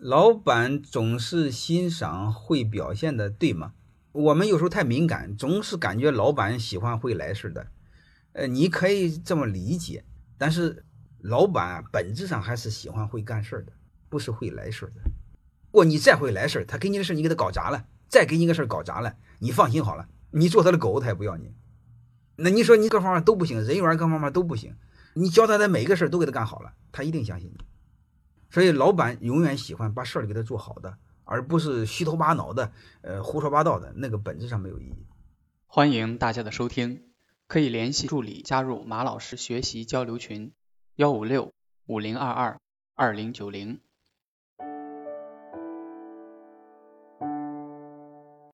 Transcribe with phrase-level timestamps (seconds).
[0.00, 3.72] 老板总是欣赏会表现的，对吗？
[4.12, 7.66] 我们有时候太敏感，总是感觉老板喜欢会来事的。
[8.32, 10.04] 呃，你可以这么理解，
[10.36, 10.84] 但是
[11.18, 13.72] 老板本质上还是喜欢会干事的，
[14.08, 15.10] 不是会来事的。
[15.72, 21.52] 过你再会来事他给你的事你给他搞砸了，再给你个事搞砸了，你放心好了，你做他的狗他也不要你。
[22.36, 24.76] 那你说你各方面都不行，人缘各方面都不行，
[25.14, 27.64] 你教他的每一个事都给他干好了，他一定相信你。
[28.50, 35.06] 所以，老板永远喜欢把事儿给他做好的，而不是虚头巴脑的，呃，胡说八道的，那个本质上没有意义。
[35.66, 37.02] 欢迎大家的收听，
[37.46, 40.52] 可以联系助理加入马老师学习交流群：
[40.96, 41.52] 幺五六
[41.86, 42.58] 五零二二
[42.94, 43.80] 二零九零。